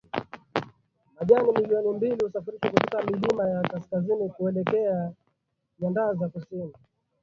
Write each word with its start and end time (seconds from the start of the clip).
Majani 1.19 1.51
milioni 1.51 1.93
mbili 1.97 2.23
husafiri 2.25 2.57
kutoka 2.59 3.03
milima 3.03 3.49
ya 3.49 3.61
kaskazini 3.61 4.29
kuelekea 4.29 5.11
nyandaza 5.79 6.29
kusini 6.29 6.73